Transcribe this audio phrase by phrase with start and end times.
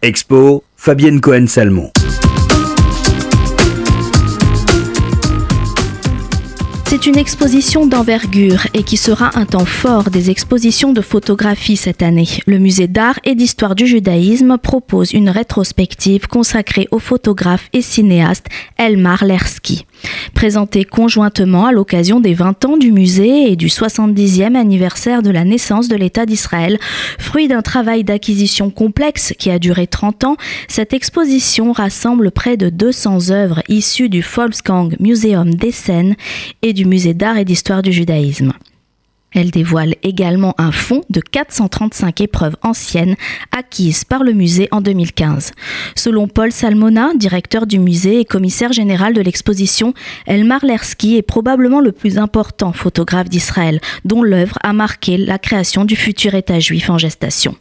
[0.00, 1.90] Expo, Fabienne Cohen-Salmon.
[6.86, 12.00] C'est une exposition d'envergure et qui sera un temps fort des expositions de photographie cette
[12.00, 12.28] année.
[12.46, 18.46] Le musée d'art et d'histoire du judaïsme propose une rétrospective consacrée au photographe et cinéaste
[18.78, 19.84] Elmar Lersky.
[20.38, 25.42] Présentée conjointement à l'occasion des 20 ans du musée et du 70e anniversaire de la
[25.42, 26.78] naissance de l'État d'Israël,
[27.18, 30.36] fruit d'un travail d'acquisition complexe qui a duré 30 ans,
[30.68, 36.14] cette exposition rassemble près de 200 œuvres issues du Volksgang Museum d'Essen
[36.62, 38.52] et du Musée d'art et d'histoire du judaïsme.
[39.34, 43.14] Elle dévoile également un fonds de 435 épreuves anciennes
[43.56, 45.52] acquises par le musée en 2015.
[45.94, 49.92] Selon Paul Salmona, directeur du musée et commissaire général de l'exposition,
[50.26, 55.84] Elmar Lersky est probablement le plus important photographe d'Israël, dont l'œuvre a marqué la création
[55.84, 57.54] du futur État juif en gestation.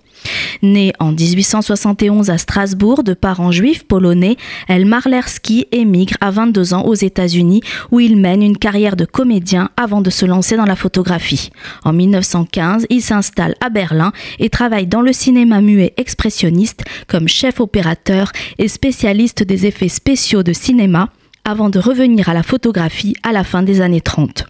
[0.61, 6.83] Né en 1871 à Strasbourg de parents juifs polonais, Elmar Lersky émigre à 22 ans
[6.83, 7.61] aux États-Unis
[7.91, 11.49] où il mène une carrière de comédien avant de se lancer dans la photographie.
[11.83, 17.59] En 1915, il s'installe à Berlin et travaille dans le cinéma muet expressionniste comme chef
[17.59, 21.09] opérateur et spécialiste des effets spéciaux de cinéma
[21.43, 24.45] avant de revenir à la photographie à la fin des années 30.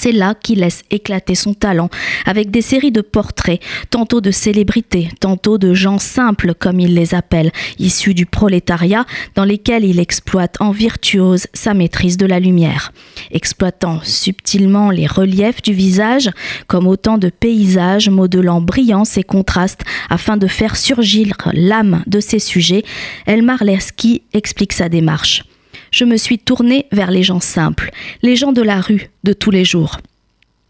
[0.00, 1.90] C'est là qu'il laisse éclater son talent
[2.24, 3.60] avec des séries de portraits,
[3.90, 9.42] tantôt de célébrités, tantôt de gens simples comme il les appelle, issus du prolétariat, dans
[9.42, 12.92] lesquels il exploite en virtuose sa maîtrise de la lumière.
[13.32, 16.30] Exploitant subtilement les reliefs du visage
[16.68, 22.38] comme autant de paysages modelant brillance et contraste afin de faire surgir l'âme de ses
[22.38, 22.84] sujets,
[23.26, 25.42] Elmar Lersky explique sa démarche
[25.90, 27.90] je me suis tournée vers les gens simples,
[28.22, 29.98] les gens de la rue, de tous les jours.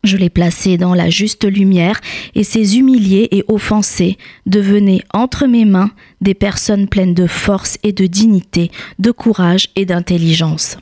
[0.05, 2.01] Je les plaçais dans la juste lumière
[2.35, 7.93] et ces humiliés et offensés devenaient entre mes mains des personnes pleines de force et
[7.93, 10.79] de dignité, de courage et d'intelligence.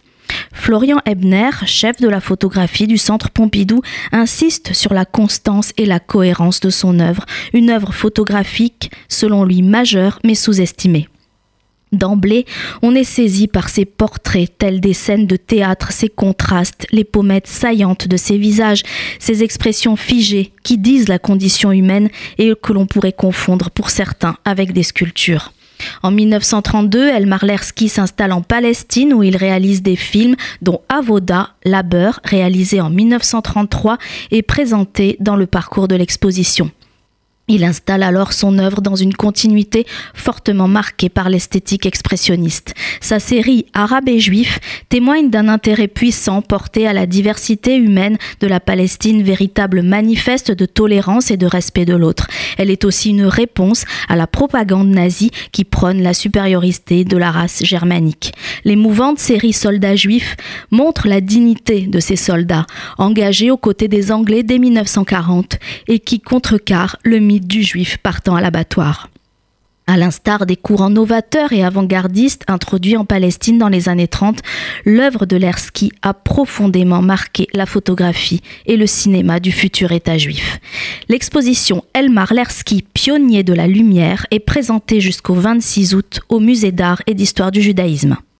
[0.52, 3.80] Florian Ebner, chef de la photographie du Centre Pompidou,
[4.12, 9.62] insiste sur la constance et la cohérence de son œuvre, une œuvre photographique selon lui
[9.62, 11.08] majeure mais sous-estimée.
[11.92, 12.46] D'emblée,
[12.82, 17.46] on est saisi par ces portraits tels des scènes de théâtre, ces contrastes, les pommettes
[17.46, 18.82] saillantes de ces visages,
[19.20, 22.08] ces expressions figées qui disent la condition humaine
[22.38, 25.52] et que l'on pourrait confondre pour certains avec des sculptures.
[26.02, 32.20] En 1932, Elmar Lersky s'installe en Palestine où il réalise des films dont Avoda, Labeur,
[32.24, 33.98] réalisé en 1933,
[34.32, 36.70] est présenté dans le parcours de l'exposition.
[37.48, 42.74] Il installe alors son œuvre dans une continuité fortement marquée par l'esthétique expressionniste.
[43.00, 44.58] Sa série Arabe et Juif
[44.88, 50.66] témoigne d'un intérêt puissant porté à la diversité humaine de la Palestine, véritable manifeste de
[50.66, 52.26] tolérance et de respect de l'autre.
[52.58, 57.30] Elle est aussi une réponse à la propagande nazie qui prône la supériorité de la
[57.30, 58.32] race germanique.
[58.64, 60.36] L'émouvante série Soldats juifs
[60.72, 62.66] montre la dignité de ces soldats,
[62.98, 68.40] engagés aux côtés des Anglais dès 1940 et qui contrecarrent le du juif partant à
[68.40, 69.08] l'abattoir.
[69.88, 74.40] À l'instar des courants novateurs et avant-gardistes introduits en Palestine dans les années 30,
[74.84, 80.58] l'œuvre de Lersky a profondément marqué la photographie et le cinéma du futur État juif.
[81.08, 87.00] L'exposition Elmar Lersky, pionnier de la lumière, est présentée jusqu'au 26 août au Musée d'art
[87.06, 88.16] et d'histoire du judaïsme.